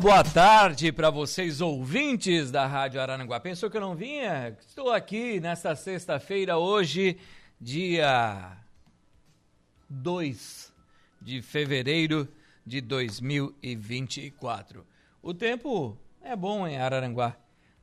[0.00, 3.38] Boa tarde para vocês ouvintes da Rádio Araranguá.
[3.38, 4.56] Pensou que eu não vinha?
[4.60, 7.16] Estou aqui nesta sexta-feira, hoje,
[7.60, 8.56] dia
[9.88, 10.72] 2
[11.22, 12.26] de fevereiro
[12.66, 14.84] de 2024.
[15.22, 17.36] O tempo é bom em Araranguá.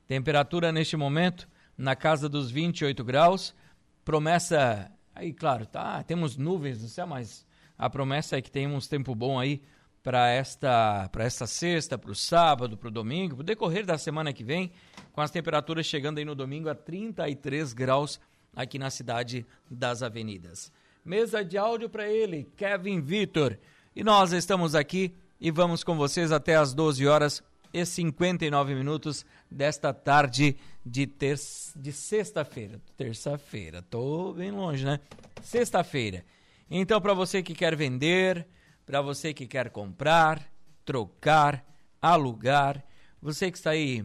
[0.05, 3.55] Temperatura neste momento na casa dos 28 graus.
[4.03, 7.45] Promessa, aí claro, tá, temos nuvens no céu, mas
[7.77, 9.63] a promessa é que tenhamos tempo bom aí
[10.03, 13.97] para esta, para esta sexta, para o sábado, para o domingo, para o decorrer da
[13.97, 14.71] semana que vem,
[15.13, 18.19] com as temperaturas chegando aí no domingo a 33 graus
[18.55, 20.71] aqui na cidade das avenidas.
[21.03, 23.57] Mesa de áudio para ele, Kevin Vitor.
[23.95, 27.43] E nós estamos aqui e vamos com vocês até as 12 horas
[27.73, 31.37] e 59 minutos desta tarde de, ter...
[31.75, 32.81] de sexta-feira.
[32.97, 34.99] Terça-feira, tô bem longe, né?
[35.41, 36.23] Sexta-feira.
[36.69, 38.47] Então, para você que quer vender,
[38.91, 40.51] para você que quer comprar,
[40.83, 41.65] trocar,
[42.01, 42.83] alugar,
[43.21, 44.03] você que está aí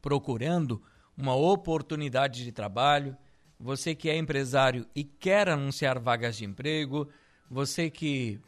[0.00, 0.82] procurando
[1.14, 3.14] uma oportunidade de trabalho,
[3.60, 7.10] você que é empresário e quer anunciar vagas de emprego,
[7.50, 8.40] você que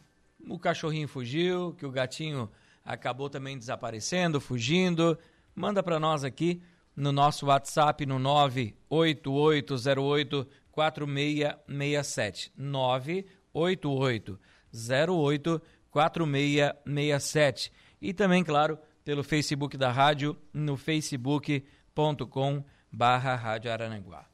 [0.48, 2.50] o cachorrinho fugiu, que o gatinho
[2.82, 5.18] acabou também desaparecendo, fugindo,
[5.54, 6.62] manda para nós aqui
[6.96, 14.40] no nosso WhatsApp no 98808 4667 988
[14.74, 17.70] 084667.
[18.00, 24.26] E também, claro, pelo Facebook da rádio, no facebook.com barra Rádio Arananguá.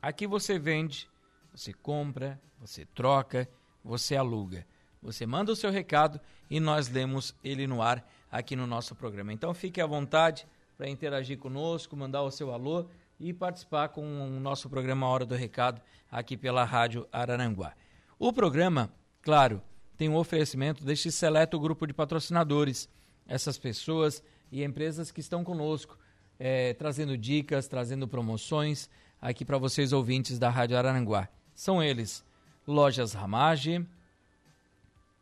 [0.00, 1.08] Aqui você vende,
[1.52, 3.48] você compra, você troca,
[3.82, 4.66] você aluga.
[5.02, 9.32] Você manda o seu recado e nós lemos ele no ar aqui no nosso programa.
[9.32, 10.46] Então fique à vontade
[10.76, 12.88] para interagir conosco, mandar o seu alô
[13.20, 17.74] e participar com o nosso programa Hora do Recado aqui pela Rádio Araranguá.
[18.18, 18.90] O programa,
[19.22, 19.62] claro,
[19.96, 22.88] tem um oferecimento deste seleto grupo de patrocinadores,
[23.26, 25.98] essas pessoas e empresas que estão conosco,
[26.38, 28.88] é, trazendo dicas, trazendo promoções
[29.20, 31.28] aqui para vocês ouvintes da Rádio Araranguá.
[31.54, 32.24] São eles:
[32.66, 33.86] Lojas Ramage,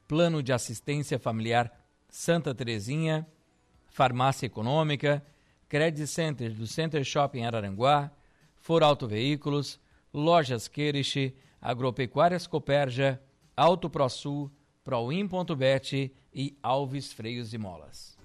[0.09, 1.71] Plano de Assistência Familiar
[2.13, 3.27] Santa Terezinha,
[3.89, 5.25] Farmácia Econômica,
[5.67, 8.11] Credit Center do Center Shopping Araranguá,
[8.57, 9.81] For Auto Veículos,
[10.13, 13.19] Lojas Queriche, Agropecuárias Coperja,
[13.57, 14.51] Auto ProSul,
[14.85, 18.19] Proin.bet e Alves Freios e Molas.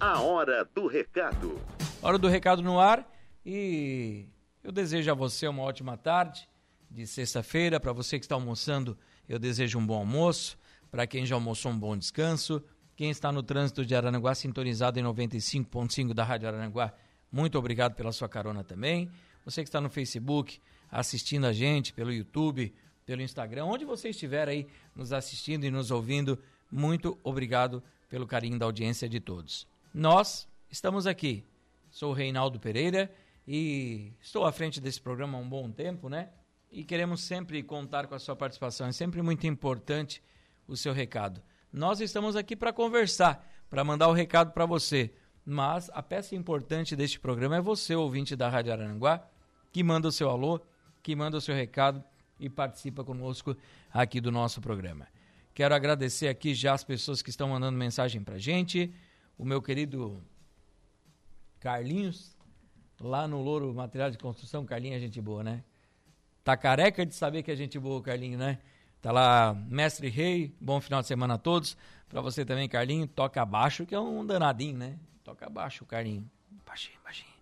[0.00, 1.60] A hora do recado.
[2.02, 3.08] Hora do recado no ar
[3.46, 4.26] e
[4.64, 6.48] eu desejo a você uma ótima tarde
[6.90, 7.78] de sexta-feira.
[7.78, 8.98] Para você que está almoçando,
[9.28, 10.58] eu desejo um bom almoço.
[10.90, 12.60] Para quem já almoçou, um bom descanso.
[12.96, 16.92] Quem está no trânsito de Aranaguá, sintonizado em 95.5 da Rádio Aranaguá,
[17.30, 19.10] muito obrigado pela sua carona também.
[19.44, 20.60] Você que está no Facebook,
[20.90, 22.72] assistindo a gente pelo YouTube,
[23.04, 26.38] pelo Instagram, onde você estiver aí nos assistindo e nos ouvindo,
[26.70, 29.66] muito obrigado pelo carinho da audiência de todos.
[29.92, 31.44] Nós estamos aqui.
[31.90, 33.12] Sou o Reinaldo Pereira
[33.46, 36.30] e estou à frente desse programa há um bom tempo, né?
[36.72, 38.86] E queremos sempre contar com a sua participação.
[38.86, 40.22] É sempre muito importante
[40.66, 41.40] o seu recado.
[41.72, 45.12] Nós estamos aqui para conversar, para mandar o recado para você.
[45.46, 49.24] Mas a peça importante deste programa é você, ouvinte da Rádio Aranguá,
[49.70, 50.60] que manda o seu alô,
[51.02, 52.02] que manda o seu recado
[52.38, 53.56] e participa conosco
[53.92, 55.06] aqui do nosso programa.
[55.54, 58.92] Quero agradecer aqui já as pessoas que estão mandando mensagem pra gente.
[59.38, 60.22] O meu querido
[61.60, 62.36] Carlinhos,
[63.00, 64.66] lá no Louro Material de Construção.
[64.66, 65.62] Carlinhos é gente boa, né?
[66.42, 68.58] Tá careca de saber que é gente boa, Carlinho, né?
[69.00, 71.76] Tá lá, Mestre Rei, bom final de semana a todos.
[72.08, 74.98] Pra você também, Carlinho, toca baixo, que é um danadinho, né?
[75.22, 76.28] Toca baixo, Carlinho.
[76.66, 77.32] Baixinho, baixinho.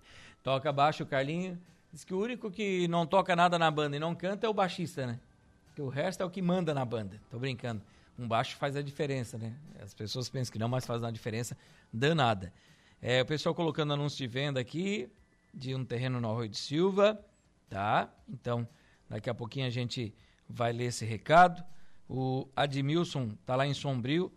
[0.43, 1.59] Toca baixo, Carlinho.
[1.93, 4.55] Diz que o único que não toca nada na banda e não canta é o
[4.55, 5.21] baixista, né?
[5.67, 7.21] Porque o resto é o que manda na banda.
[7.31, 7.83] Tô brincando.
[8.19, 9.55] Um baixo faz a diferença, né?
[9.79, 11.57] As pessoas pensam que não, mas faz uma diferença
[11.93, 12.51] danada.
[13.01, 15.07] É, o pessoal colocando anúncio de venda aqui
[15.53, 17.23] de um terreno no Arroio de Silva,
[17.69, 18.09] tá?
[18.27, 18.67] Então,
[19.09, 20.15] daqui a pouquinho a gente
[20.49, 21.63] vai ler esse recado.
[22.09, 24.33] O Admilson está lá em Sombrio,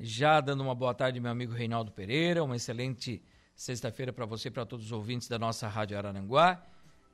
[0.00, 2.42] já dando uma boa tarde, meu amigo Reinaldo Pereira.
[2.42, 3.22] Uma excelente
[3.54, 6.62] sexta-feira para você para todos os ouvintes da nossa Rádio Araranguá.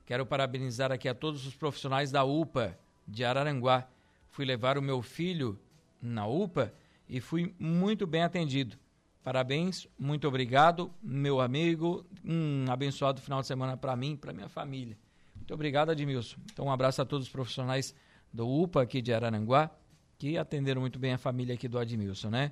[0.05, 2.77] Quero parabenizar aqui a todos os profissionais da UPA
[3.07, 3.87] de Araranguá.
[4.29, 5.57] Fui levar o meu filho
[6.01, 6.73] na UPA
[7.07, 8.77] e fui muito bem atendido.
[9.23, 12.05] Parabéns, muito obrigado, meu amigo.
[12.25, 14.97] Um abençoado final de semana para mim para minha família.
[15.33, 16.37] Muito obrigado, Admilson.
[16.51, 17.95] Então, um abraço a todos os profissionais
[18.33, 19.71] do UPA aqui de Araranguá,
[20.17, 22.51] que atenderam muito bem a família aqui do Admilson, né?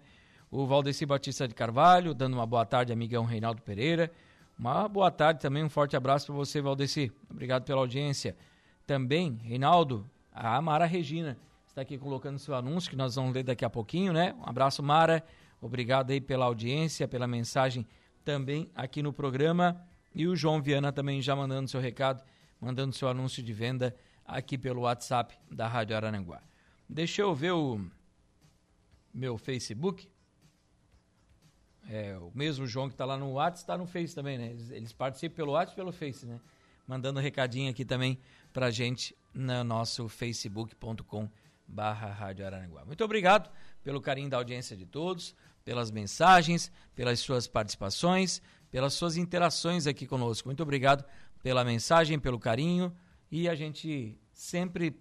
[0.50, 4.12] O Valdeci Batista de Carvalho, dando uma boa tarde, amigão Reinaldo Pereira.
[4.62, 7.12] Uma boa tarde também, um forte abraço para você, Valdeci.
[7.28, 8.38] Obrigado pela audiência.
[8.86, 11.36] Também, Reinaldo, a Mara Regina
[11.66, 14.36] está aqui colocando seu anúncio, que nós vamos ler daqui a pouquinho, né?
[14.38, 15.24] Um abraço, Mara.
[15.60, 17.88] Obrigado aí pela audiência, pela mensagem
[18.24, 19.84] também aqui no programa.
[20.14, 22.24] E o João Viana também já mandando seu recado,
[22.60, 26.40] mandando seu anúncio de venda aqui pelo WhatsApp da Rádio Arananguá.
[26.88, 27.84] Deixa eu ver o
[29.12, 30.08] meu Facebook.
[31.90, 34.48] É, o mesmo João que está lá no WhatsApp está no Face também, né?
[34.48, 36.40] Eles, eles participam pelo WhatsApp e pelo Face, né?
[36.88, 38.20] Mandando um recadinho aqui também
[38.54, 41.30] pra gente no nosso facebook.com
[41.68, 42.86] barra Rádio Aranguá.
[42.86, 43.50] Muito obrigado
[43.84, 50.08] pelo carinho da audiência de todos pelas mensagens, pelas suas participações, pelas suas interações aqui
[50.08, 50.48] conosco.
[50.48, 51.06] Muito obrigado
[51.42, 52.96] pela mensagem, pelo carinho
[53.32, 54.96] e a gente sempre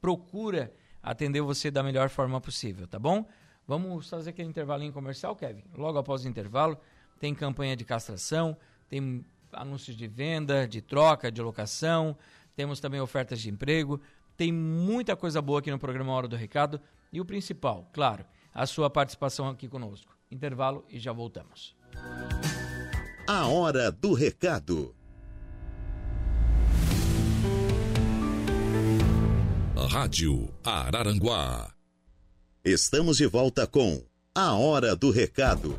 [0.00, 0.72] procura
[1.02, 3.26] atender você da melhor forma possível, tá bom?
[3.66, 5.64] Vamos fazer aquele intervalinho comercial, Kevin.
[5.76, 6.78] Logo após o intervalo,
[7.18, 8.56] tem campanha de castração,
[8.88, 12.16] tem anúncios de venda, de troca, de locação,
[12.56, 14.00] temos também ofertas de emprego,
[14.36, 16.80] tem muita coisa boa aqui no programa Hora do Recado
[17.12, 18.24] e o principal, claro,
[18.54, 20.16] a sua participação aqui conosco.
[20.30, 21.76] Intervalo e já voltamos.
[23.26, 24.94] A hora do recado.
[29.88, 31.79] Rádio Araranguá.
[32.62, 34.04] Estamos de volta com
[34.34, 35.78] A Hora do Recado.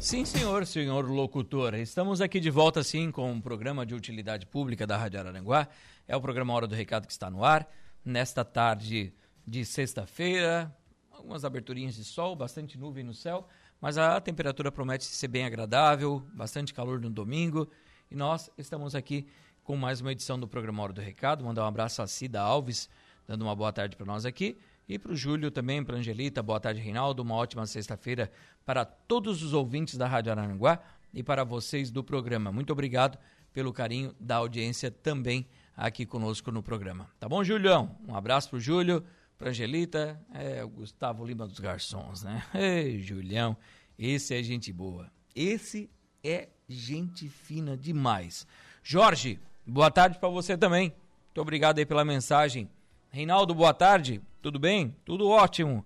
[0.00, 1.74] Sim, senhor, senhor locutor.
[1.74, 5.68] Estamos aqui de volta, sim, com um programa de utilidade pública da Rádio Araranguá.
[6.08, 7.70] É o programa Hora do Recado que está no ar.
[8.02, 9.12] Nesta tarde
[9.46, 10.74] de sexta-feira,
[11.10, 13.46] algumas aberturinhas de sol, bastante nuvem no céu,
[13.78, 17.70] mas a temperatura promete ser bem agradável, bastante calor no domingo.
[18.10, 19.26] E nós estamos aqui
[19.62, 21.44] com mais uma edição do programa Hora do Recado.
[21.44, 22.88] Mandar um abraço a Cida Alves,
[23.28, 24.56] dando uma boa tarde para nós aqui.
[24.90, 27.22] E para o Júlio também, para Angelita, boa tarde, Reinaldo.
[27.22, 28.28] Uma ótima sexta-feira
[28.66, 30.80] para todos os ouvintes da Rádio Araranguá
[31.14, 32.50] e para vocês do programa.
[32.50, 33.16] Muito obrigado
[33.52, 35.46] pelo carinho da audiência também
[35.76, 37.08] aqui conosco no programa.
[37.20, 37.96] Tá bom, Julião?
[38.08, 39.04] Um abraço para o Júlio
[39.38, 42.42] para Angelita, é o Gustavo Lima dos Garçons, né?
[42.52, 43.56] Ei, Julião,
[43.96, 45.08] esse é gente boa.
[45.36, 45.88] Esse
[46.24, 48.44] é gente fina demais.
[48.82, 50.92] Jorge, boa tarde para você também.
[51.26, 52.68] Muito obrigado aí pela mensagem.
[53.12, 54.22] Reinaldo, boa tarde.
[54.40, 54.94] Tudo bem?
[55.04, 55.84] Tudo ótimo.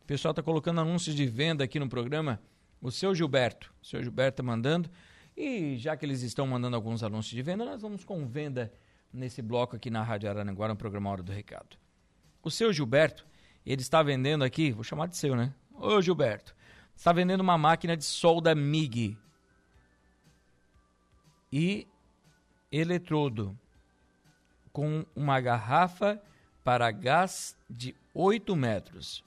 [0.00, 2.40] O pessoal está colocando anúncios de venda aqui no programa.
[2.80, 3.70] O seu Gilberto.
[3.82, 4.90] O seu Gilberto tá mandando.
[5.36, 8.72] E já que eles estão mandando alguns anúncios de venda, nós vamos com venda
[9.12, 11.76] nesse bloco aqui na Rádio Aranaguá, no programa Hora do Recado.
[12.42, 13.26] O seu Gilberto,
[13.66, 15.52] ele está vendendo aqui, vou chamar de seu, né?
[15.74, 16.56] Ô Gilberto,
[16.96, 19.18] está vendendo uma máquina de solda MIG
[21.52, 21.86] e
[22.70, 23.54] eletrodo
[24.72, 26.18] com uma garrafa
[26.64, 29.24] para gás de 8 metros.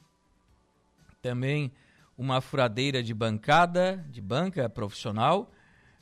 [1.22, 1.72] Também
[2.18, 5.52] uma furadeira de bancada, de banca profissional,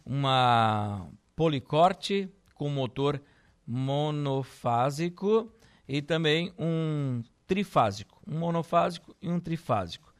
[0.05, 3.21] uma policorte com motor
[3.65, 5.51] monofásico
[5.87, 10.13] e também um trifásico, um monofásico e um trifásico.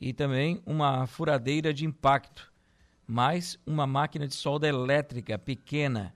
[0.00, 2.52] E também uma furadeira de impacto,
[3.06, 6.14] mais uma máquina de solda elétrica pequena.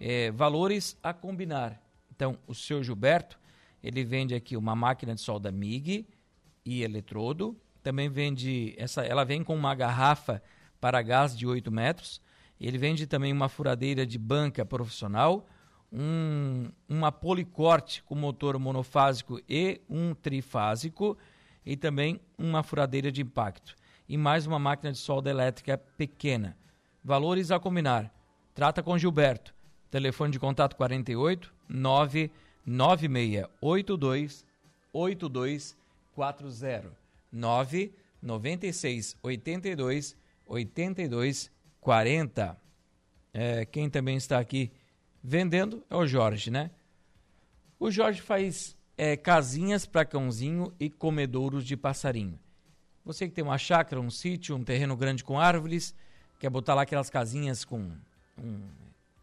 [0.00, 1.82] É, valores a combinar.
[2.14, 3.37] Então, o seu Gilberto,
[3.82, 6.06] ele vende aqui uma máquina de solda MIG
[6.64, 7.56] e eletrodo.
[7.82, 10.42] Também vende, essa, ela vem com uma garrafa
[10.80, 12.20] para gás de 8 metros.
[12.60, 15.46] Ele vende também uma furadeira de banca profissional,
[15.92, 21.16] um, uma policorte com motor monofásico e um trifásico
[21.64, 23.76] e também uma furadeira de impacto
[24.08, 26.56] e mais uma máquina de solda elétrica pequena.
[27.04, 28.12] Valores a combinar.
[28.54, 29.54] Trata com Gilberto.
[29.90, 31.54] Telefone de contato 48
[32.68, 34.46] 99682
[34.92, 36.92] 8240
[37.32, 40.14] 9 96 82
[40.46, 42.60] 82 40.
[43.32, 44.70] É, quem também está aqui
[45.22, 46.70] vendendo é o Jorge, né?
[47.78, 52.36] O Jorge faz é, casinhas para cãozinho e comedouros de passarinho.
[53.04, 55.94] Você que tem uma chácara, um sítio, um terreno grande com árvores,
[56.38, 57.92] quer botar lá aquelas casinhas com
[58.36, 58.60] um,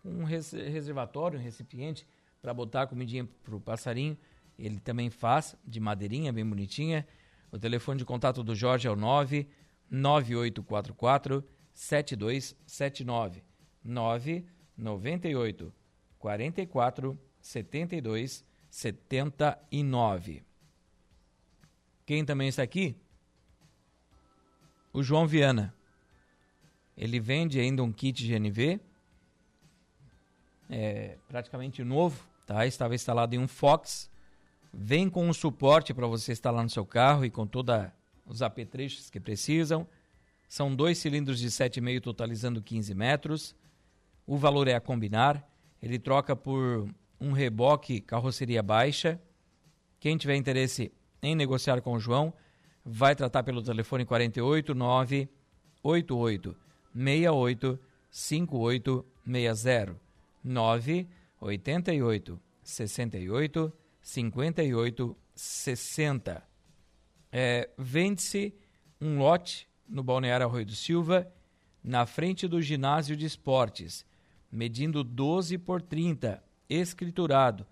[0.04, 2.08] um reservatório, um recipiente
[2.46, 4.16] para botar comidinha para o passarinho,
[4.56, 7.08] ele também faz de madeirinha, bem bonitinha.
[7.52, 9.50] O telefone de contato do Jorge é o 9
[9.90, 13.44] 9844 7279
[13.84, 15.74] 998
[16.20, 20.44] 44 72 79.
[22.06, 22.96] Quem também está aqui?
[24.94, 25.74] O João Viana.
[26.96, 28.80] Ele vende ainda um kit GNV,
[30.70, 32.66] é, praticamente novo, tá?
[32.66, 34.10] Estava instalado em um Fox.
[34.74, 37.76] Vem com um suporte para você instalar no seu carro e com todos
[38.26, 39.88] os apetrechos que precisam.
[40.48, 43.56] São dois cilindros de 7,5 totalizando 15 metros.
[44.28, 45.48] O valor é a combinar.
[45.82, 49.20] Ele troca por um reboque carroceria baixa.
[50.00, 52.34] Quem tiver interesse em negociar com o João,
[52.84, 56.56] vai tratar pelo telefone 48 988
[56.94, 57.80] 68
[58.12, 59.96] 5860
[61.46, 66.44] 988 68 58 60.
[67.32, 68.56] É, Vende-se
[69.00, 71.32] um lote no Balneário Arroio do Silva,
[71.84, 74.06] na frente do ginásio de esportes,
[74.52, 77.68] medindo 12 por 30, escriturado,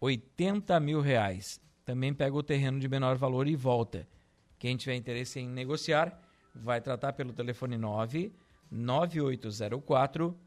[0.00, 1.60] 80 mil reais.
[1.84, 4.08] Também pega o terreno de menor valor e volta.
[4.58, 6.18] Quem tiver interesse em negociar,
[6.54, 8.32] vai tratar pelo telefone 9
[8.70, 10.38] 9804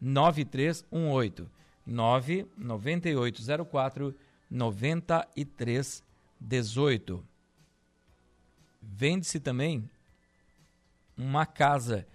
[0.00, 4.14] 9318 99804
[4.50, 7.24] 9318.
[8.80, 9.90] Vende-se também
[11.16, 12.06] uma casa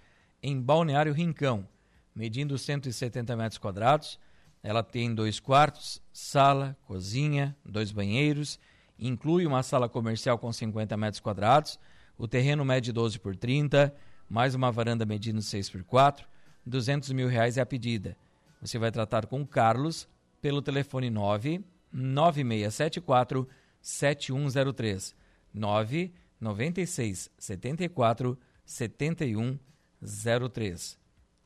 [0.42, 1.66] em Balneário Rincão,
[2.14, 4.18] medindo 170 metros quadrados.
[4.62, 8.58] Ela tem dois quartos, sala, cozinha, dois banheiros,
[8.98, 11.78] inclui uma sala comercial com 50 metros quadrados.
[12.18, 13.94] O terreno mede 12 por 30,
[14.28, 16.28] mais uma varanda medindo 6 por 4.
[16.66, 18.16] 200 mil reais é a pedida.
[18.60, 20.08] Você vai tratar com o Carlos
[20.40, 23.48] pelo telefone 9 9674
[23.80, 25.14] 7103
[25.52, 30.98] 9 96 74 7103.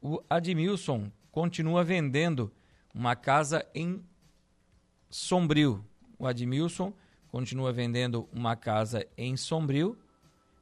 [0.03, 2.53] O Admilson continua vendendo
[2.95, 4.05] uma casa em
[5.09, 5.83] Sombrio.
[6.19, 6.93] O Admilson
[7.29, 9.99] continua vendendo uma casa em Sombrio.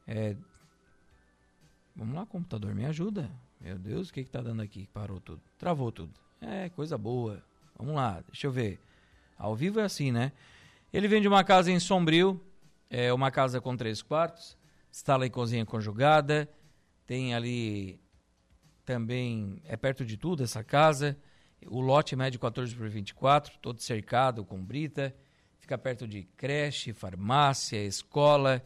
[0.07, 0.37] É...
[1.95, 3.31] Vamos lá, computador, me ajuda.
[3.61, 4.89] Meu Deus, o que está dando aqui?
[4.93, 5.43] Parou tudo.
[5.59, 6.22] Travou tudo.
[6.45, 7.41] É, coisa boa.
[7.79, 8.81] Vamos lá, deixa eu ver.
[9.39, 10.33] Ao vivo é assim, né?
[10.93, 12.41] Ele vende uma casa em Sombrio,
[12.91, 14.59] é uma casa com três quartos,
[14.91, 16.51] sala e cozinha conjugada,
[17.07, 18.01] tem ali
[18.85, 21.17] também, é perto de tudo essa casa,
[21.67, 25.15] o lote mede 14 por 24, todo cercado com brita,
[25.61, 28.61] fica perto de creche, farmácia, escola,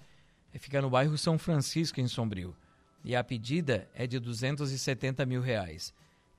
[0.54, 2.56] fica no bairro São Francisco, em Sombrio.
[3.04, 5.94] E a pedida é de 270 mil reais.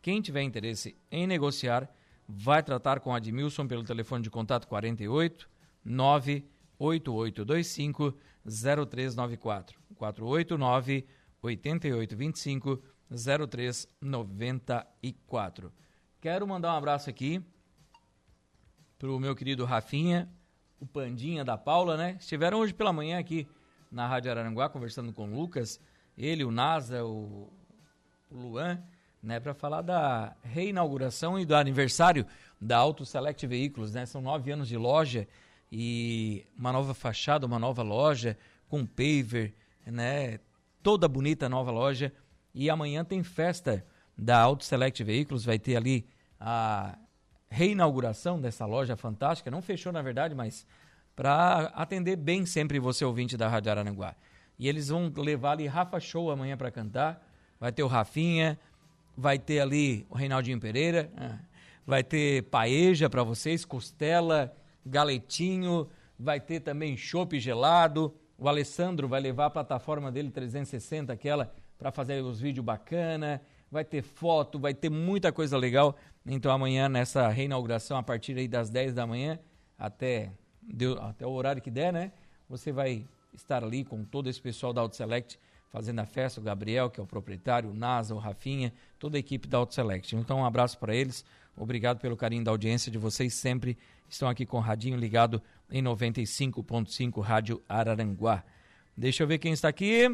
[0.07, 1.93] Quem tiver interesse em negociar,
[2.25, 5.49] vai tratar com Admilson pelo telefone de contato 48
[5.83, 11.05] 98825 0394 489
[11.41, 15.73] 8825 0394.
[16.21, 17.43] Quero mandar um abraço aqui
[18.97, 20.31] pro meu querido Rafinha,
[20.79, 22.15] o Pandinha da Paula, né?
[22.17, 23.45] Estiveram hoje pela manhã aqui
[23.91, 25.81] na Rádio Araranguá conversando com o Lucas,
[26.17, 27.51] ele, o Nasa, o,
[28.31, 28.81] o Luan,
[29.21, 32.25] né, para falar da reinauguração e do aniversário
[32.59, 34.05] da Auto Select Veículos, né?
[34.05, 35.27] São nove anos de loja
[35.71, 39.53] e uma nova fachada, uma nova loja com paver,
[39.85, 40.39] né?
[40.81, 42.11] Toda bonita nova loja.
[42.53, 43.85] E amanhã tem festa
[44.17, 46.07] da Auto Select Veículos, vai ter ali
[46.39, 46.97] a
[47.49, 49.51] reinauguração dessa loja fantástica.
[49.51, 50.65] Não fechou, na verdade, mas
[51.15, 54.15] para atender bem sempre você ouvinte da Rádio Arananguá.
[54.57, 57.23] E eles vão levar ali Rafa Show amanhã para cantar.
[57.59, 58.59] Vai ter o Rafinha,
[59.17, 61.39] vai ter ali o Reinaldinho Pereira, ah,
[61.85, 64.55] vai ter paeja para vocês, costela,
[64.85, 68.13] galetinho, vai ter também chopp gelado.
[68.37, 73.41] O Alessandro vai levar a plataforma dele 360, aquela para fazer os vídeos bacana.
[73.71, 75.97] Vai ter foto, vai ter muita coisa legal.
[76.25, 79.39] Então amanhã nessa reinauguração a partir aí das 10 da manhã
[79.77, 80.31] até
[81.01, 82.11] até o horário que der, né?
[82.49, 86.43] Você vai estar ali com todo esse pessoal da Auto Select fazendo a festa, o
[86.43, 90.15] Gabriel, que é o proprietário, o NASA, o Rafinha, toda a equipe da Auto Select.
[90.15, 91.23] Então, um abraço para eles.
[91.55, 93.33] Obrigado pelo carinho da audiência de vocês.
[93.33, 98.43] Sempre estão aqui com o radinho ligado em 95.5 Rádio Araranguá.
[98.95, 100.07] Deixa eu ver quem está aqui.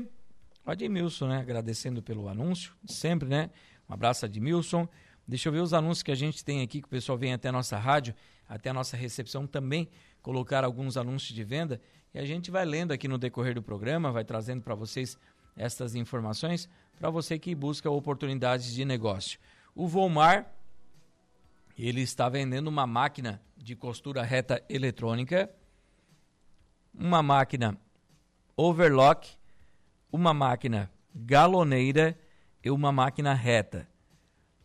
[0.66, 1.40] O Admilson, né?
[1.40, 3.50] Agradecendo pelo anúncio, sempre, né?
[3.90, 4.88] Um abraço, Admilson.
[5.28, 7.50] Deixa eu ver os anúncios que a gente tem aqui, que o pessoal vem até
[7.50, 8.14] a nossa rádio,
[8.48, 9.90] até a nossa recepção também,
[10.22, 11.80] colocar alguns anúncios de venda.
[12.14, 15.18] E a gente vai lendo aqui no decorrer do programa, vai trazendo para vocês
[15.56, 19.40] estas informações para você que busca oportunidades de negócio.
[19.76, 20.52] O Volmar,
[21.78, 25.50] ele está vendendo uma máquina de costura reta eletrônica
[26.94, 27.78] uma máquina
[28.56, 29.36] overlock,
[30.12, 32.18] uma máquina galoneira
[32.64, 33.88] e uma máquina reta.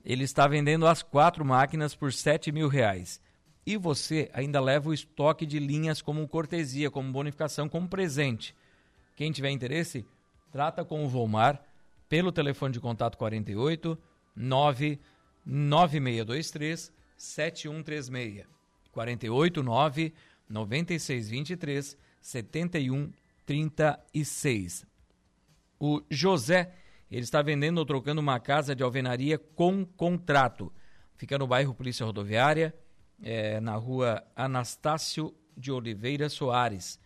[0.04, 3.20] Ele está vendendo as quatro máquinas por sete mil reais.
[3.64, 8.54] E você ainda leva o estoque de linhas como cortesia, como bonificação, como presente.
[9.14, 10.06] Quem tiver interesse,
[10.50, 11.64] trata com o Volmar
[12.08, 13.96] pelo telefone de contato 48
[14.34, 18.58] 99623 7136.
[18.92, 20.12] 48 9
[20.48, 24.84] 9623 7136.
[25.78, 26.74] O José,
[27.10, 30.72] ele está vendendo ou trocando uma casa de alvenaria com contrato.
[31.16, 32.74] Fica no bairro Polícia Rodoviária,
[33.22, 36.98] é, na rua Anastácio de Oliveira Soares.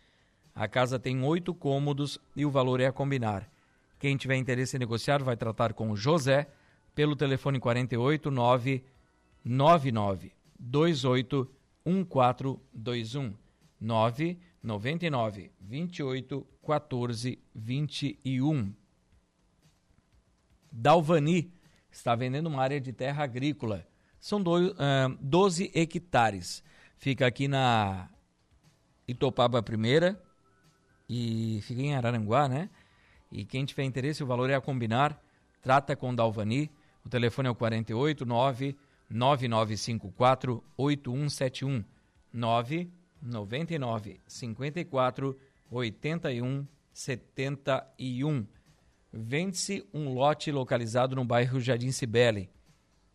[0.55, 3.51] A casa tem oito cômodos e o valor é a combinar.
[3.99, 6.47] Quem tiver interesse em negociar vai tratar com o José
[6.95, 11.51] pelo telefone 48 999 28
[11.87, 13.35] 1421
[13.81, 18.75] 999 28 14 21.
[20.71, 21.53] Dalvani
[21.91, 23.87] está vendendo uma área de terra agrícola.
[24.21, 24.73] São do, uh,
[25.21, 26.63] 12 hectares.
[26.97, 28.09] Fica aqui na
[29.09, 30.23] Itopaba Primeira
[31.15, 32.71] e fica em Araranguá, né?
[33.31, 35.23] E quem tiver interesse, o valor é a combinar.
[35.61, 36.71] Trata com Dalvani.
[37.05, 38.75] O telefone é o 48 9
[39.11, 41.85] 9954 8171
[42.33, 45.39] 999 54
[45.71, 48.47] 81 71.
[49.13, 52.49] Vende-se um lote localizado no bairro Jardim Cibele,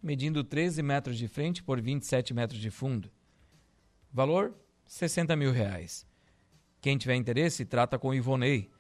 [0.04, 3.10] medindo 13 metros de frente por 27 metros de fundo.
[4.14, 4.54] Valor:
[4.86, 6.07] 60 mil reais.
[6.88, 8.72] Quem tiver interesse, trata com Ivonei.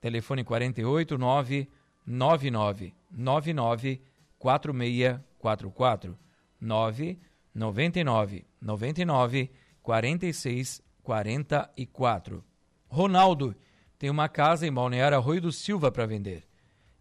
[0.00, 1.68] Telefone 48 9
[2.06, 4.00] 99 99
[4.38, 6.18] 4644
[6.58, 7.18] 9
[7.54, 9.50] 99 99
[9.82, 12.42] 46 44.
[12.88, 13.54] Ronaldo
[13.98, 16.48] tem uma casa em Balneário Arroio do Silva para vender.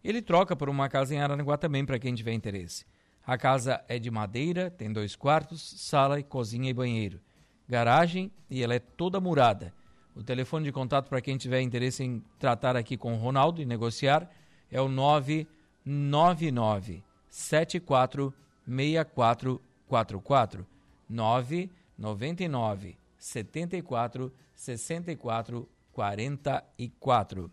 [0.03, 2.85] Ele troca por uma casa em Araranguá também para quem tiver interesse.
[3.25, 7.21] A casa é de madeira, tem dois quartos, sala, cozinha e banheiro.
[7.69, 9.73] Garagem e ela é toda murada.
[10.15, 13.65] O telefone de contato para quem tiver interesse em tratar aqui com o Ronaldo e
[13.65, 14.29] negociar
[14.69, 18.33] é o 999 74
[18.65, 20.67] 6444
[21.09, 27.51] 999 74 64 44.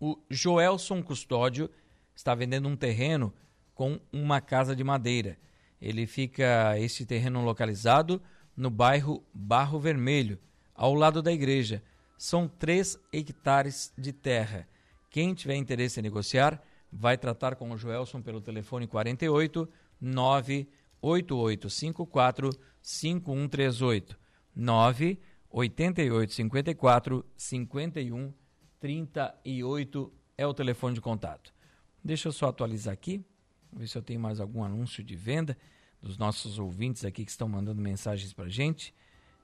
[0.00, 1.70] O Joelson Custódio
[2.14, 3.32] está vendendo um terreno
[3.74, 5.38] com uma casa de madeira.
[5.80, 8.20] Ele fica esse terreno localizado
[8.56, 10.38] no bairro Barro Vermelho,
[10.82, 11.82] ao lado da igreja.
[12.18, 14.66] São 3 hectares de terra.
[15.08, 19.68] Quem tiver interesse em negociar, vai tratar com o Joelson pelo telefone 48
[20.00, 22.50] 98854
[22.82, 24.18] 5138
[24.56, 31.54] 98854 5138 é o telefone de contato.
[32.02, 33.24] Deixa eu só atualizar aqui,
[33.72, 35.56] ver se eu tenho mais algum anúncio de venda
[36.00, 38.92] dos nossos ouvintes aqui que estão mandando mensagens para gente.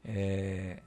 [0.04, 0.82] É...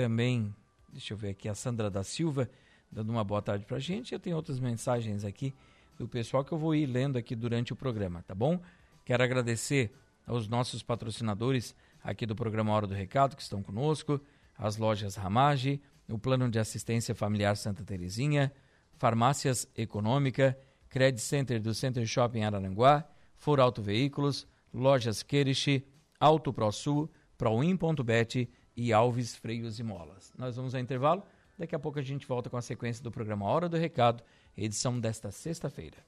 [0.00, 0.50] Também,
[0.90, 2.48] deixa eu ver aqui, a Sandra da Silva
[2.90, 4.14] dando uma boa tarde para a gente.
[4.14, 5.52] Eu tenho outras mensagens aqui
[5.98, 8.58] do pessoal que eu vou ir lendo aqui durante o programa, tá bom?
[9.04, 9.94] Quero agradecer
[10.26, 14.18] aos nossos patrocinadores aqui do programa Hora do Recado que estão conosco,
[14.56, 18.50] as lojas Ramage, o Plano de Assistência Familiar Santa Terezinha,
[18.96, 20.58] Farmácias Econômica,
[20.88, 25.86] Credit Center do Center Shopping Araranguá, For Auto Veículos, Lojas Queriche,
[26.18, 28.48] Auto ProSul, Proin.bet
[28.80, 30.32] e Alves Freios e Molas.
[30.38, 31.22] Nós vamos ao intervalo.
[31.58, 34.24] Daqui a pouco a gente volta com a sequência do programa Hora do Recado,
[34.56, 35.98] edição desta sexta-feira.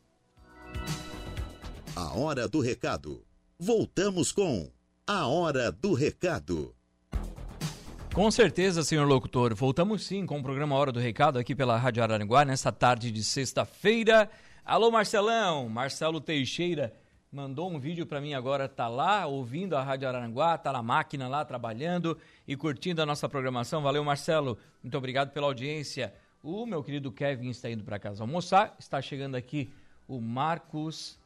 [1.95, 3.23] A Hora do Recado.
[3.59, 4.73] Voltamos com
[5.07, 6.75] A Hora do Recado.
[8.15, 9.55] Com certeza, senhor locutor.
[9.55, 13.23] Voltamos sim com o programa Hora do Recado aqui pela Rádio Araranguá, nesta tarde de
[13.23, 14.31] sexta-feira.
[14.65, 15.69] Alô, Marcelão!
[15.69, 16.91] Marcelo Teixeira
[17.33, 21.27] mandou um vídeo para mim agora, tá lá ouvindo a Rádio Aranguá, tá na máquina
[21.27, 23.83] lá trabalhando e curtindo a nossa programação.
[23.83, 24.59] Valeu, Marcelo.
[24.83, 26.13] Muito obrigado pela audiência.
[26.45, 28.77] O meu querido Kevin está indo para casa almoçar.
[28.79, 29.73] Está chegando aqui
[30.07, 31.19] o Marcos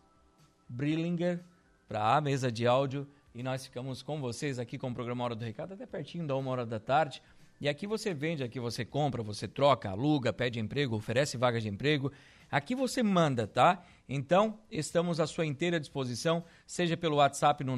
[0.68, 1.40] Brillinger
[1.88, 5.34] para a mesa de áudio e nós ficamos com vocês aqui com o programa Hora
[5.34, 7.20] do Recado até pertinho da uma hora da tarde.
[7.60, 11.68] E aqui você vende, aqui você compra, você troca, aluga, pede emprego, oferece vagas de
[11.68, 12.12] emprego.
[12.50, 13.82] Aqui você manda, tá?
[14.08, 17.76] Então, estamos à sua inteira disposição, seja pelo WhatsApp no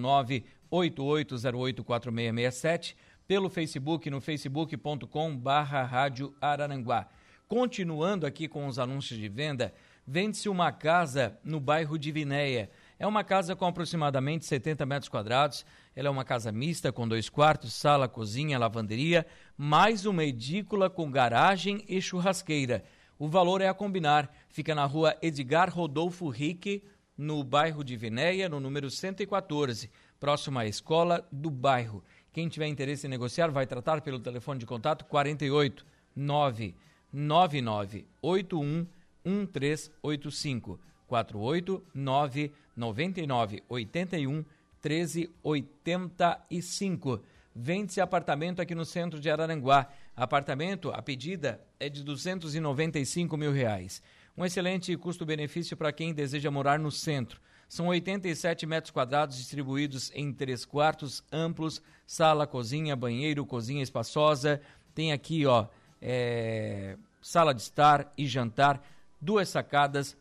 [0.71, 2.95] 988084667,
[3.27, 7.09] pelo Facebook no facebook.com barra Rádio Araranguá.
[7.49, 9.73] Continuando aqui com os anúncios de venda,
[10.07, 12.71] vende-se uma casa no bairro de Vinéia.
[12.99, 15.65] É uma casa com aproximadamente 70 metros quadrados.
[15.97, 21.11] Ela é uma casa mista com dois quartos, sala, cozinha, lavanderia, mais uma edícula com
[21.11, 22.85] garagem e churrasqueira.
[23.19, 24.33] O valor é a combinar.
[24.49, 26.85] Fica na rua Edgar Rodolfo Rique,
[27.17, 32.05] no bairro de Vinéia, no número 114, próximo à escola do bairro.
[32.33, 38.87] Quem tiver interesse em negociar vai tratar pelo telefone de contato 48 999 81
[39.25, 40.79] 1385
[41.09, 44.45] 48 999 81
[44.81, 47.21] 1385.
[47.55, 49.89] Vende-se apartamento aqui no centro de Araranguá.
[50.19, 54.03] Apartamento, a pedida é de 295 mil reais.
[54.37, 57.41] Um excelente custo-benefício para quem deseja morar no centro.
[57.69, 64.61] São 87 metros quadrados distribuídos em três quartos amplos, sala, cozinha, banheiro, cozinha espaçosa.
[64.93, 65.69] Tem aqui, ó,
[66.03, 68.83] é, sala de estar e jantar,
[69.21, 70.17] duas sacadas,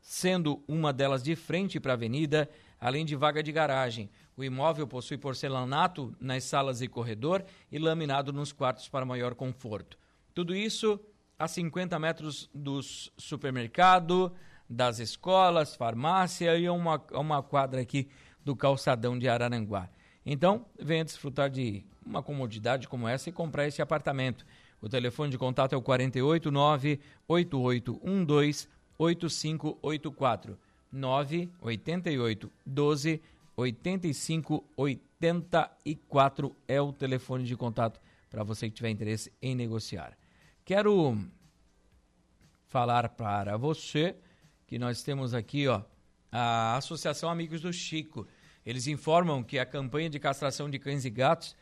[0.00, 2.48] sendo uma delas de frente para a avenida,
[2.80, 4.10] além de vaga de garagem.
[4.40, 9.98] O imóvel possui porcelanato nas salas e corredor e laminado nos quartos para maior conforto.
[10.34, 10.98] Tudo isso
[11.38, 12.80] a 50 metros do
[13.18, 14.32] supermercado,
[14.66, 18.08] das escolas, farmácia e uma, uma quadra aqui
[18.42, 19.90] do calçadão de Araranguá.
[20.24, 24.46] Então, venha desfrutar de uma comodidade como essa e comprar esse apartamento.
[24.80, 26.98] O telefone de contato é o 489
[27.28, 30.58] 8812 8584
[30.90, 33.20] 988 12
[33.60, 40.16] 85 84 é o telefone de contato para você que tiver interesse em negociar.
[40.64, 41.18] Quero
[42.66, 44.16] falar para você
[44.66, 45.82] que nós temos aqui, ó,
[46.30, 48.26] a Associação Amigos do Chico.
[48.64, 51.56] Eles informam que a campanha de castração de cães e gatos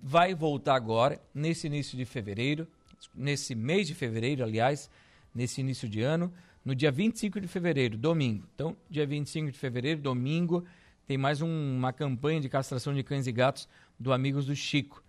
[0.00, 2.68] vai voltar agora, nesse início de fevereiro,
[3.14, 4.88] nesse mês de fevereiro, aliás,
[5.34, 6.32] nesse início de ano,
[6.64, 8.46] no dia 25 de fevereiro, domingo.
[8.54, 10.64] Então, dia 25 de fevereiro, domingo,
[11.06, 15.02] tem mais um, uma campanha de castração de cães e gatos do Amigos do Chico.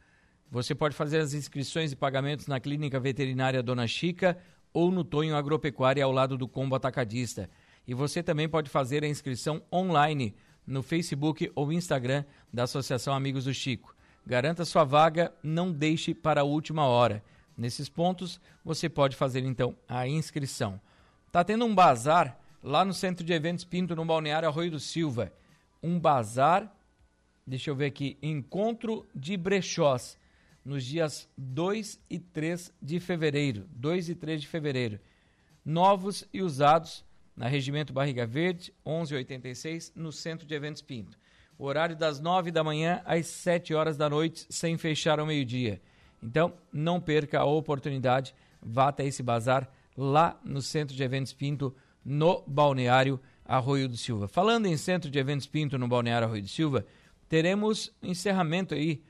[0.49, 4.37] Você pode fazer as inscrições e pagamentos na Clínica Veterinária Dona Chica
[4.73, 7.49] ou no Tonho Agropecuária ao lado do Combo Atacadista.
[7.87, 13.45] E você também pode fazer a inscrição online no Facebook ou Instagram da Associação Amigos
[13.45, 13.95] do Chico.
[14.25, 17.23] Garanta sua vaga, não deixe para a última hora.
[17.57, 20.79] Nesses pontos, você pode fazer então a inscrição.
[21.31, 25.31] Tá tendo um bazar lá no Centro de Eventos Pinto, no Balneário Arroio do Silva.
[25.83, 26.73] Um bazar,
[27.45, 30.17] deixa eu ver aqui, encontro de brechós,
[30.63, 33.67] nos dias 2 e 3 de fevereiro.
[33.71, 34.97] 2 e 3 de fevereiro.
[35.65, 37.03] Novos e usados
[37.35, 41.17] na Regimento Barriga Verde, 1186, no Centro de Eventos Pinto.
[41.57, 45.81] O horário das 9 da manhã às 7 horas da noite, sem fechar ao meio-dia.
[46.21, 51.75] Então, não perca a oportunidade, vá até esse bazar lá no Centro de Eventos Pinto,
[52.05, 54.27] no Balneário Arroio do Silva.
[54.27, 56.85] Falando em Centro de Eventos Pinto, no Balneário Arroio do Silva,
[57.27, 59.03] teremos encerramento aí,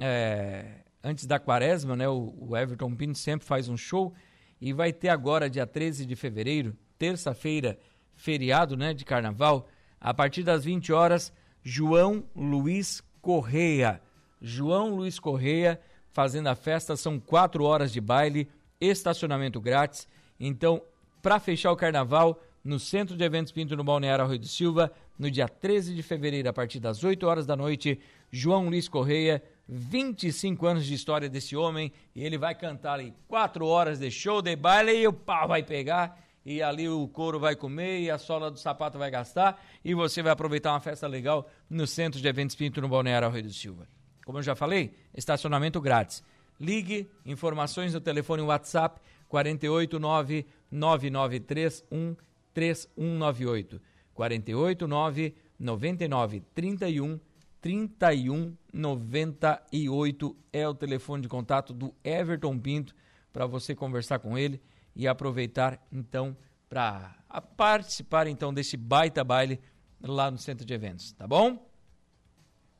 [0.00, 2.08] é, antes da quaresma, né?
[2.08, 4.14] O, o Everton Pinto sempre faz um show
[4.60, 7.78] e vai ter agora, dia 13 de fevereiro, terça-feira,
[8.14, 9.68] feriado, né, de carnaval,
[10.00, 14.00] a partir das 20 horas, João Luiz Correia.
[14.40, 15.80] João Luiz Correia
[16.12, 18.48] fazendo a festa, são quatro horas de baile,
[18.80, 20.06] estacionamento grátis
[20.38, 20.82] então,
[21.22, 25.30] para fechar o carnaval, no Centro de Eventos Pinto, no Balneário Arroio do Silva, no
[25.30, 28.00] dia 13 de fevereiro, a partir das 8 horas da noite,
[28.32, 33.66] João Luiz Correia, 25 anos de história desse homem, e ele vai cantar ali 4
[33.66, 37.54] horas de show de baile e o pau vai pegar, e ali o couro vai
[37.54, 41.48] comer e a sola do sapato vai gastar, e você vai aproveitar uma festa legal
[41.68, 43.86] no Centro de Eventos Pinto, no Balneário Arroio do Silva.
[44.24, 46.24] Como eu já falei, estacionamento grátis.
[46.58, 52.16] Ligue, informações no telefone WhatsApp 489 9931
[52.54, 53.80] 3198.
[54.14, 57.20] 489 99 31
[57.60, 62.94] 31 98 é o telefone de contato do Everton Pinto
[63.32, 64.62] para você conversar com ele
[64.94, 66.36] e aproveitar então
[66.68, 67.16] para
[67.56, 69.60] participar então desse baita baile
[70.00, 71.70] lá no centro de eventos, tá bom?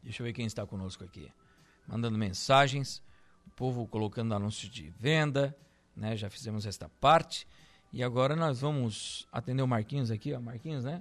[0.02, 1.30] Deixa eu ver quem está conosco aqui.
[1.86, 3.02] Mandando mensagens,
[3.46, 5.56] o povo colocando anúncios de venda,
[5.96, 6.16] né?
[6.16, 7.46] Já fizemos esta parte.
[7.94, 11.00] E agora nós vamos atender o Marquinhos aqui, ó, Marquinhos, né?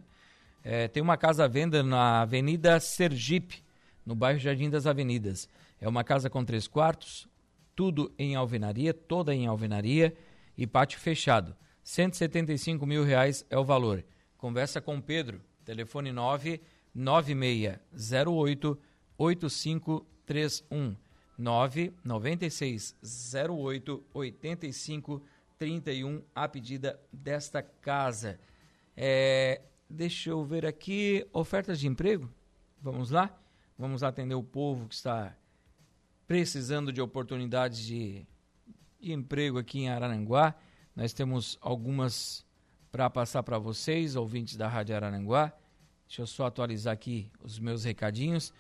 [0.64, 3.64] É, tem uma casa à venda na Avenida Sergipe,
[4.06, 5.50] no bairro Jardim das Avenidas.
[5.82, 7.28] É uma casa com três quartos,
[7.76, 10.16] tudo em alvenaria, toda em alvenaria
[10.56, 11.56] e pátio fechado.
[11.84, 14.06] 175 mil reais é o valor.
[14.38, 18.80] Conversa com Pedro, telefone 99608
[19.18, 20.96] 8531.
[21.40, 22.96] 996
[23.50, 25.24] 08 85
[25.64, 28.38] 31 a pedida desta casa.
[28.98, 32.30] É, deixa eu ver aqui, ofertas de emprego.
[32.82, 33.34] Vamos lá?
[33.78, 35.38] Vamos atender o povo que está
[36.28, 38.28] precisando de oportunidades de,
[39.00, 40.54] de emprego aqui em Araranguá.
[40.94, 42.46] Nós temos algumas
[42.92, 45.54] para passar para vocês, ouvintes da Rádio Araranguá.
[46.06, 48.54] Deixa eu só atualizar aqui os meus recadinhos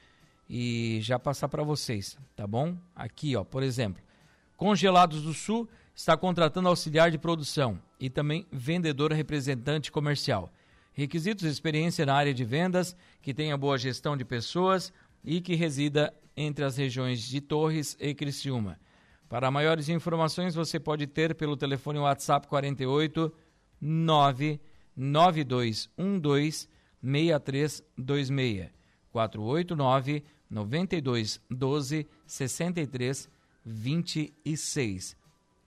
[0.49, 2.77] e já passar para vocês, tá bom?
[2.95, 4.01] Aqui, ó, por exemplo,
[4.55, 10.51] Congelados do Sul está contratando auxiliar de produção e também vendedor representante comercial.
[10.93, 14.91] Requisitos: experiência na área de vendas, que tenha boa gestão de pessoas
[15.23, 18.79] e que resida entre as regiões de Torres e Criciúma.
[19.29, 23.33] Para maiores informações, você pode ter pelo telefone WhatsApp 48
[23.81, 26.69] 99212
[27.01, 28.69] 6326
[29.11, 33.29] 489 9212 63
[33.65, 35.22] 26.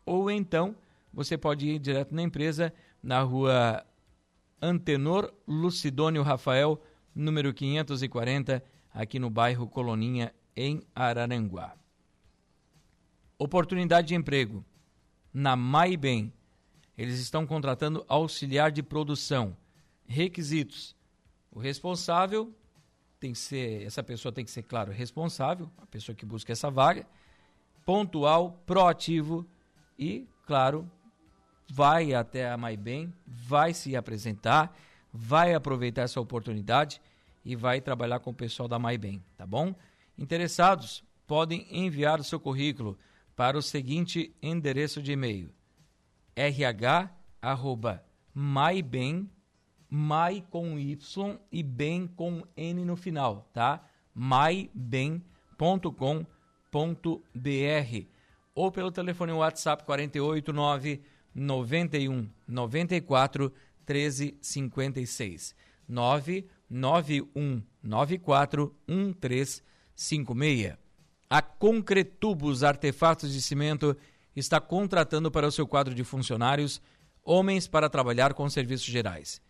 [0.07, 0.77] Ou então,
[1.13, 3.85] você pode ir direto na empresa, na rua
[4.63, 6.81] Antenor Lucidônio Rafael,
[7.13, 8.63] número 540,
[8.95, 11.75] aqui no bairro Coloninha, em Araranguá.
[13.37, 14.65] Oportunidade de emprego.
[15.35, 16.33] Na MaiBem,
[16.97, 19.57] eles estão contratando auxiliar de produção.
[20.07, 20.95] Requisitos:
[21.51, 22.55] o responsável
[23.19, 26.71] tem que ser, essa pessoa tem que ser, claro, responsável, a pessoa que busca essa
[26.71, 27.07] vaga,
[27.85, 29.47] pontual, proativo
[29.99, 30.91] e, claro,
[31.69, 34.77] vai até a MyBem, vai se apresentar,
[35.13, 37.01] vai aproveitar essa oportunidade
[37.45, 39.75] e vai trabalhar com o pessoal da MyBem, tá bom?
[40.19, 42.99] Interessados podem enviar o seu currículo
[43.35, 45.51] para o seguinte endereço de e-mail:
[46.35, 47.21] rh@mybem
[49.91, 50.99] my com y
[51.53, 53.85] e bem com n no final, tá?
[54.15, 55.47] mybem.com.br
[58.57, 61.03] ou pelo telefone WhatsApp 489
[61.35, 63.53] 91 94
[63.85, 65.55] 13 56
[65.87, 70.75] 991 94 1356.
[71.29, 73.97] A Concretubos Artefatos de Cimento
[74.35, 76.81] está contratando para o seu quadro de funcionários
[77.23, 79.43] homens para trabalhar com serviços gerais.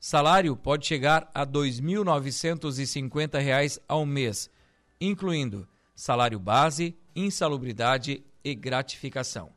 [0.00, 4.48] Salário pode chegar a R$ 2.950 ao mês,
[5.00, 9.50] incluindo salário base, insalubridade e gratificação.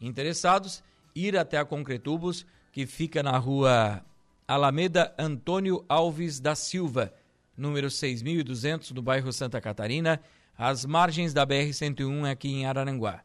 [0.00, 0.82] Interessados,
[1.14, 4.04] ir até a Concretubos, que fica na rua
[4.46, 7.12] Alameda Antônio Alves da Silva,
[7.56, 10.20] número 6200, no bairro Santa Catarina,
[10.56, 13.24] às margens da BR-101 aqui em Araranguá.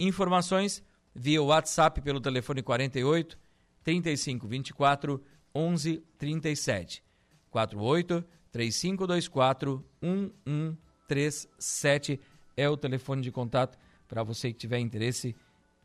[0.00, 0.82] Informações
[1.14, 3.38] via WhatsApp pelo telefone 48
[3.82, 5.22] 3524
[5.54, 7.04] 1137
[7.50, 12.20] 48 3524 1137
[12.56, 15.34] é o telefone de contato para você que tiver interesse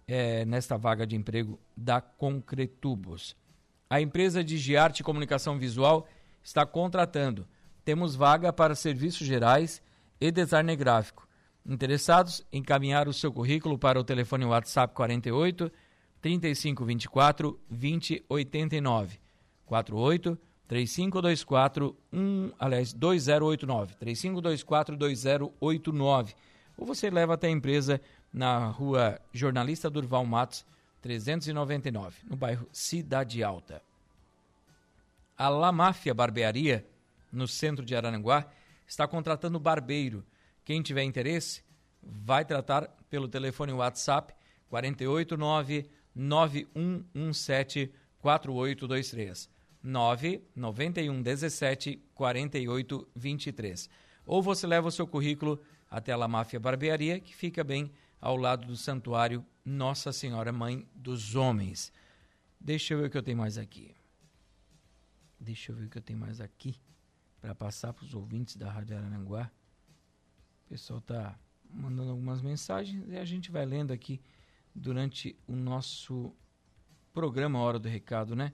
[0.07, 3.35] é, nesta vaga de emprego da Concretubos.
[3.89, 6.07] A empresa de Giarte Comunicação Visual
[6.43, 7.47] está contratando.
[7.83, 9.81] Temos vaga para serviços gerais
[10.19, 11.27] e design gráfico.
[11.65, 15.71] Interessados, encaminhar o seu currículo para o telefone WhatsApp 48
[16.21, 19.19] 3524 2089
[19.65, 26.35] 48 3524 1, aliás, 2089 3524 2089
[26.79, 27.99] ou você leva até a empresa
[28.31, 30.65] na rua Jornalista Durval Matos
[31.01, 33.81] 399, no bairro Cidade Alta.
[35.37, 36.85] A La Máfia Barbearia,
[37.31, 38.49] no centro de Araranguá,
[38.87, 40.25] está contratando barbeiro.
[40.63, 41.63] Quem tiver interesse,
[42.01, 44.33] vai tratar pelo telefone WhatsApp
[44.69, 49.49] 489 9117 4823
[49.81, 53.89] 991 17 48 23.
[54.25, 58.67] Ou você leva o seu currículo até La Máfia Barbearia, que fica bem ao lado
[58.67, 61.91] do Santuário Nossa Senhora Mãe dos Homens.
[62.59, 63.95] Deixa eu ver o que eu tenho mais aqui.
[65.39, 66.75] Deixa eu ver o que eu tenho mais aqui
[67.39, 69.49] para passar para os ouvintes da Rádio Arananguá.
[70.65, 74.21] O pessoal está mandando algumas mensagens e a gente vai lendo aqui
[74.75, 76.35] durante o nosso
[77.13, 78.53] programa Hora do Recado, né?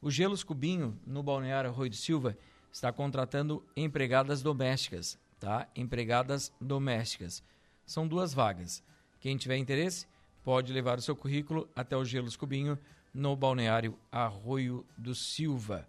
[0.00, 2.36] O Gelos Cubinho, no Balneário Rui de Silva,
[2.70, 5.68] está contratando empregadas domésticas, tá?
[5.76, 7.42] Empregadas domésticas.
[7.84, 8.82] São duas vagas.
[9.20, 10.06] Quem tiver interesse,
[10.42, 12.78] pode levar o seu currículo até o Gelos Cubinho,
[13.14, 15.88] no Balneário Arroio do Silva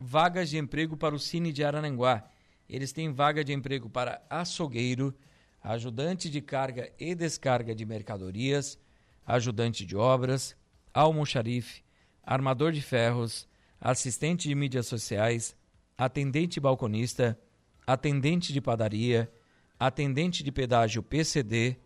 [0.00, 2.24] vagas de emprego para o Cine de Arananguá.
[2.68, 5.14] Eles têm vaga de emprego para açougueiro,
[5.62, 8.78] ajudante de carga e descarga de mercadorias,
[9.26, 10.56] ajudante de obras,
[10.94, 11.82] almoxarife,
[12.22, 13.46] armador de ferros,
[13.78, 15.54] assistente de mídias sociais,
[15.98, 17.38] atendente balconista,
[17.86, 19.30] atendente de padaria,
[19.78, 21.76] atendente de pedágio PCD,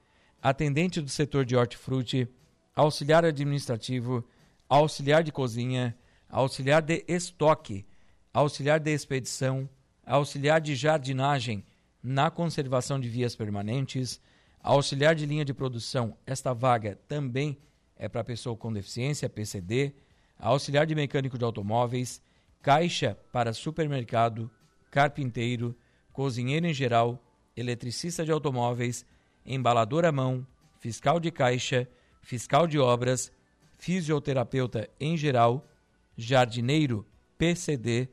[0.43, 2.29] atendente do setor de hortifruti,
[2.75, 4.25] auxiliar administrativo,
[4.69, 5.97] auxiliar de cozinha,
[6.29, 7.87] auxiliar de estoque,
[8.33, 9.69] auxiliar de expedição,
[10.05, 11.65] auxiliar de jardinagem
[12.03, 14.21] na conservação de vias permanentes,
[14.63, 16.17] auxiliar de linha de produção.
[16.27, 17.59] Esta vaga também
[17.97, 19.95] é para pessoa com deficiência, PCD,
[20.39, 22.21] auxiliar de mecânico de automóveis,
[22.61, 24.51] caixa para supermercado,
[24.91, 25.77] carpinteiro,
[26.15, 27.21] cozinheiro em geral,
[27.57, 29.05] eletricista de automóveis,
[29.45, 30.47] embalador à mão,
[30.79, 31.89] fiscal de caixa,
[32.23, 33.33] fiscal de obras,
[33.77, 35.69] fisioterapeuta em geral,
[36.17, 37.05] jardineiro,
[37.37, 38.09] PCD,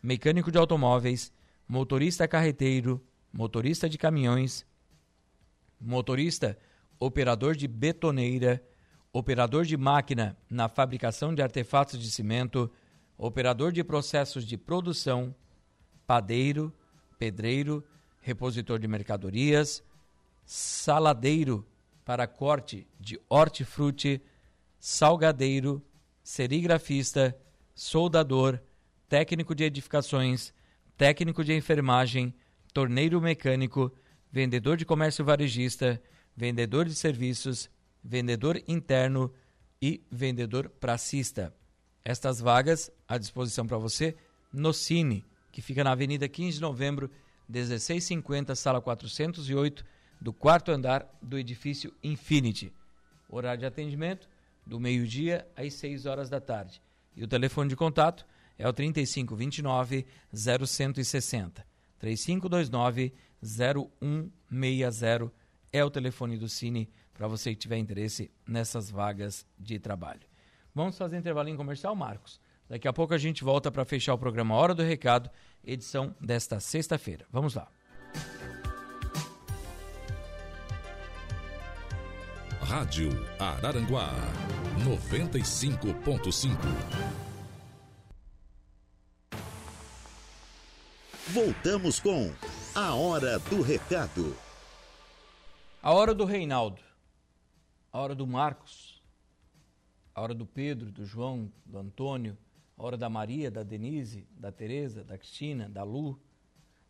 [0.00, 1.32] mecânico de automóveis,
[1.66, 4.64] motorista carreteiro, motorista de caminhões,
[5.80, 6.56] motorista
[7.00, 8.62] operador de betoneira,
[9.12, 12.70] operador de máquina na fabricação de artefatos de cimento,
[13.18, 15.34] operador de processos de produção,
[16.06, 16.72] padeiro,
[17.22, 17.84] pedreiro,
[18.20, 19.80] repositor de mercadorias,
[20.44, 21.64] saladeiro
[22.04, 24.20] para corte de hortifruti,
[24.80, 25.80] salgadeiro,
[26.20, 27.36] serigrafista,
[27.76, 28.60] soldador,
[29.08, 30.52] técnico de edificações,
[30.96, 32.34] técnico de enfermagem,
[32.74, 33.92] torneiro mecânico,
[34.28, 36.02] vendedor de comércio varejista,
[36.36, 37.70] vendedor de serviços,
[38.02, 39.32] vendedor interno
[39.80, 41.54] e vendedor pracista.
[42.04, 44.16] Estas vagas à disposição para você
[44.52, 47.10] no Cine, que fica na Avenida 15 de Novembro,
[47.48, 49.84] 1650, sala 408,
[50.20, 52.72] do quarto andar do edifício Infinity.
[53.28, 54.28] Horário de atendimento
[54.66, 56.80] do meio-dia às 6 horas da tarde.
[57.14, 58.26] E o telefone de contato
[58.58, 61.66] é o 3529 0160.
[61.98, 63.12] 3529
[63.42, 65.32] 0160
[65.72, 70.22] é o telefone do Cine para você que tiver interesse nessas vagas de trabalho.
[70.74, 72.40] Vamos fazer intervalinho comercial, Marcos.
[72.72, 75.28] Daqui a pouco a gente volta para fechar o programa Hora do Recado,
[75.62, 77.26] edição desta sexta-feira.
[77.30, 77.70] Vamos lá.
[82.62, 84.08] Rádio Araranguá
[84.86, 86.56] 95.5.
[91.28, 92.32] Voltamos com
[92.74, 94.34] a Hora do Recado.
[95.82, 96.80] A hora do Reinaldo,
[97.92, 99.02] a hora do Marcos,
[100.14, 102.38] a hora do Pedro, do João, do Antônio,
[102.76, 106.20] hora da Maria, da Denise, da Tereza, da Cristina, da Lu.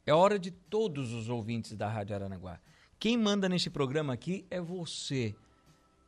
[0.06, 2.60] É hora de todos os ouvintes da Rádio Aranaguá.
[2.98, 5.34] Quem manda neste programa aqui é você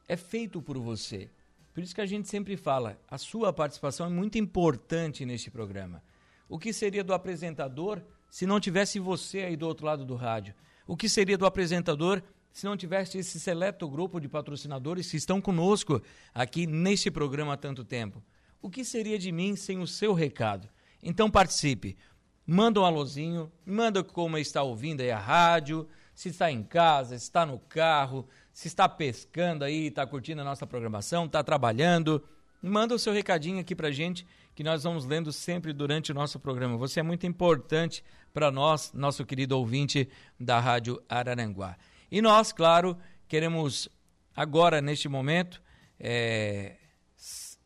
[0.08, 1.30] é feito por você.
[1.72, 6.02] Por isso que a gente sempre fala, a sua participação é muito importante neste programa.
[6.48, 10.54] O que seria do apresentador se não tivesse você aí do outro lado do rádio?
[10.86, 15.40] O que seria do apresentador se não tivesse esse seleto grupo de patrocinadores que estão
[15.40, 16.00] conosco
[16.32, 18.22] aqui neste programa há tanto tempo?
[18.64, 20.66] O que seria de mim sem o seu recado?
[21.02, 21.98] Então participe.
[22.46, 27.24] Manda um alôzinho, manda como está ouvindo aí a rádio, se está em casa, se
[27.24, 32.26] está no carro, se está pescando aí, está curtindo a nossa programação, está trabalhando,
[32.62, 36.40] manda o seu recadinho aqui para gente que nós vamos lendo sempre durante o nosso
[36.40, 36.78] programa.
[36.78, 40.08] Você é muito importante para nós, nosso querido ouvinte
[40.40, 41.76] da Rádio Araranguá.
[42.10, 42.96] E nós, claro,
[43.28, 43.90] queremos
[44.34, 45.60] agora, neste momento,
[46.00, 46.76] é,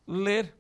[0.08, 0.57] ler,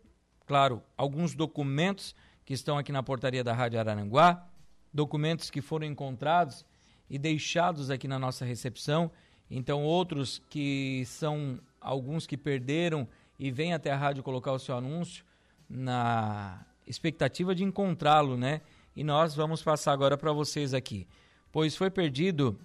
[0.48, 2.12] claro, alguns documentos
[2.44, 4.44] que estão aqui na portaria da Rádio Araranguá,
[4.92, 6.64] documentos que foram encontrados
[7.08, 9.12] e deixados aqui na nossa recepção
[9.50, 13.08] então, outros que são alguns que perderam
[13.38, 15.24] e vêm até a rádio colocar o seu anúncio
[15.68, 18.60] na expectativa de encontrá-lo, né?
[18.94, 21.06] E nós vamos passar agora para vocês aqui.
[21.52, 22.58] Pois foi perdido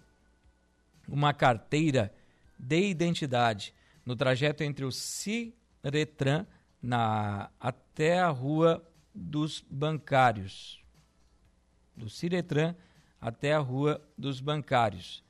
[1.08, 2.14] uma carteira
[2.58, 3.74] de identidade
[4.06, 6.46] no trajeto entre o Ciretran
[6.84, 10.84] na até a Rua dos Bancários.
[11.96, 12.76] Do Ciretran
[13.22, 15.24] até a Rua dos Bancários.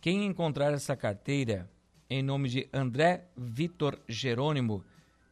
[0.00, 1.70] Quem encontrar essa carteira
[2.12, 4.84] em nome de André Vitor Jerônimo,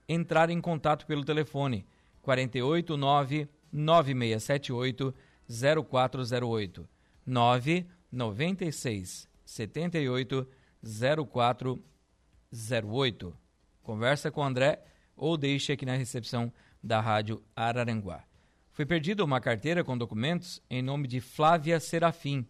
[0.08, 1.86] entrar em contato pelo telefone
[2.22, 5.14] 489 9678
[5.46, 6.88] 0408
[7.26, 10.48] 996 78
[11.02, 13.36] 0408.
[13.82, 14.82] Conversa com André
[15.20, 16.52] ou deixe aqui na recepção
[16.82, 18.24] da Rádio Araranguá.
[18.72, 22.46] Foi perdida uma carteira com documentos em nome de Flávia Serafim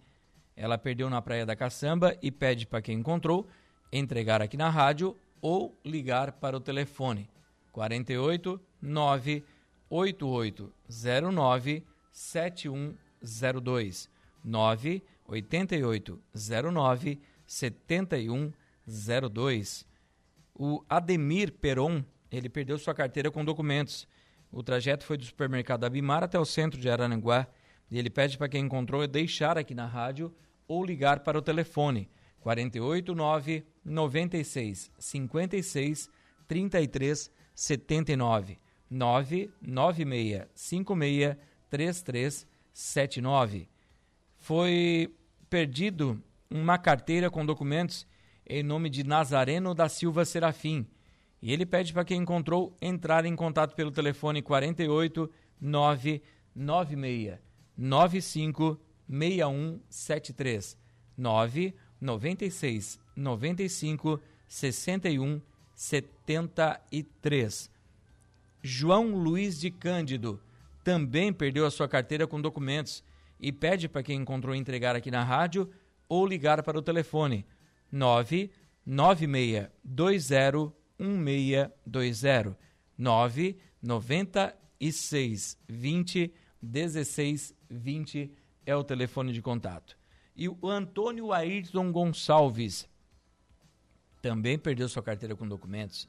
[0.61, 3.49] ela perdeu na Praia da Caçamba e pede para quem encontrou
[3.91, 7.31] entregar aqui na rádio ou ligar para o telefone
[7.73, 14.11] 48 98809 7102
[14.45, 19.87] 98809 7102.
[20.55, 24.07] O Ademir Peron, ele perdeu sua carteira com documentos.
[24.53, 27.47] O trajeto foi do supermercado Abimar até o centro de Arananguá
[27.91, 30.35] e ele pede para quem encontrou deixar aqui na rádio
[30.67, 32.09] ou ligar para o telefone
[32.41, 36.11] 489 96 56
[36.47, 38.59] 33 79
[38.89, 41.37] 996 56
[41.71, 43.69] 3379.
[44.37, 45.15] Foi
[45.49, 46.21] perdido
[46.51, 48.07] uma carteira com documentos
[48.47, 50.87] em nome de Nazareno da Silva Serafim.
[51.43, 55.29] E ele pede para quem encontrou entrar em contato pelo telefone 48
[55.61, 57.39] 996
[57.77, 60.79] 95 6173
[61.17, 65.41] 9 96 95 61
[65.75, 67.71] 73.
[68.63, 70.39] João Luiz de Cândido
[70.85, 73.03] também perdeu a sua carteira com documentos
[73.39, 75.71] e pede para quem encontrou entregar aqui na rádio
[76.09, 77.47] ou ligar para o telefone
[77.91, 82.71] 99620 1620
[83.01, 88.31] 996 20 16 20
[88.67, 89.97] é o telefone de contato.
[90.37, 92.87] E o Antônio Ayrton Gonçalves
[94.21, 96.07] também perdeu sua carteira com documentos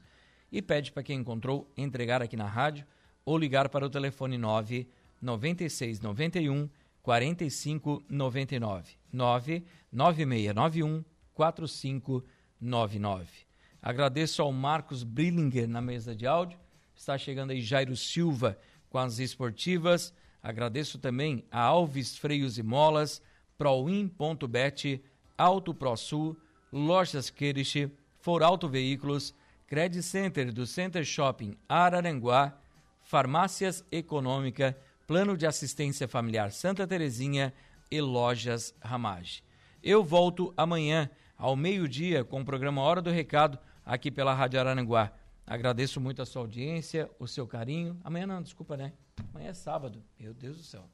[0.50, 2.86] e pede para quem encontrou entregar aqui na rádio
[3.24, 4.86] ou ligar para o telefone 9
[5.20, 6.68] 96 91
[7.02, 11.02] 45 99 9 9691
[11.34, 13.51] 4599.
[13.82, 16.56] Agradeço ao Marcos Brillinger na mesa de áudio.
[16.94, 18.56] Está chegando aí Jairo Silva
[18.88, 20.14] com as esportivas.
[20.40, 23.20] Agradeço também a Alves Freios e Molas,
[23.58, 25.02] Proin.bet,
[25.36, 26.36] Auto ProSul,
[26.72, 29.34] Lojas Kerish, For Auto Veículos,
[29.66, 32.56] Credit Center do Center Shopping Araranguá,
[33.02, 34.78] Farmácias Econômica,
[35.08, 37.52] Plano de Assistência Familiar Santa Terezinha
[37.90, 39.42] e Lojas Ramage.
[39.82, 45.12] Eu volto amanhã ao meio-dia com o programa Hora do Recado aqui pela Rádio Araranguá.
[45.46, 48.00] Agradeço muito a sua audiência, o seu carinho.
[48.04, 48.92] Amanhã não, desculpa, né?
[49.32, 50.02] Amanhã é sábado.
[50.18, 50.88] Meu Deus do céu.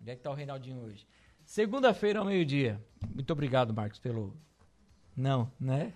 [0.00, 1.06] Onde é que tá o Reinaldinho hoje?
[1.44, 2.82] Segunda-feira ao meio-dia.
[3.14, 4.36] Muito obrigado, Marcos, pelo.
[5.16, 5.92] Não, né?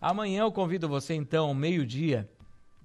[0.00, 2.28] Amanhã eu convido você, então, ao meio-dia,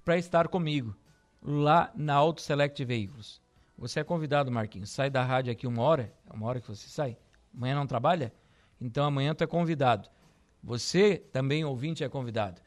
[0.04, 0.96] para estar comigo,
[1.42, 3.40] lá na Auto Select Veículos.
[3.76, 4.90] Você é convidado, Marquinhos.
[4.90, 7.16] Sai da rádio aqui uma hora, é uma hora que você sai.
[7.54, 8.32] Amanhã não trabalha?
[8.80, 10.08] Então amanhã tu é convidado.
[10.62, 12.60] Você, também ouvinte, é convidado.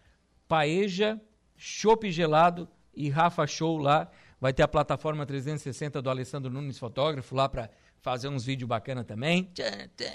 [0.53, 1.19] Paeja,
[1.57, 4.07] Chopp Gelado e Rafa Show lá.
[4.39, 7.71] Vai ter a plataforma 360 do Alessandro Nunes, fotógrafo, lá para
[8.03, 9.49] fazer uns vídeos bacana também.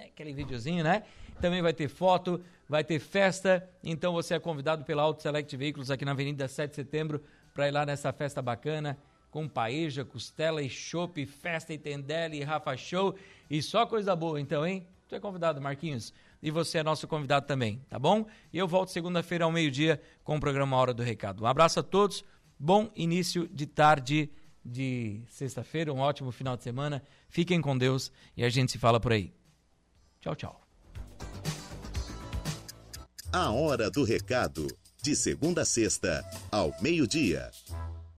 [0.06, 1.02] Aquele videozinho, né?
[1.40, 3.68] Também vai ter foto, vai ter festa.
[3.82, 7.20] Então você é convidado pela Auto Select Veículos aqui na Avenida 7 de Setembro
[7.52, 8.96] para ir lá nessa festa bacana
[9.32, 13.16] com paeja, costela e chopp, festa e tendele e Rafa Show
[13.50, 14.86] e só coisa boa então, hein?
[15.08, 18.26] Tu é convidado, Marquinhos, e você é nosso convidado também, tá bom?
[18.52, 21.42] E eu volto segunda-feira ao meio-dia com o programa Hora do Recado.
[21.42, 22.24] Um abraço a todos,
[22.58, 24.30] bom início de tarde
[24.64, 27.02] de sexta-feira, um ótimo final de semana.
[27.28, 29.32] Fiquem com Deus e a gente se fala por aí.
[30.20, 30.60] Tchau, tchau.
[33.32, 34.66] A Hora do Recado,
[35.02, 37.50] de segunda a sexta, ao meio-dia.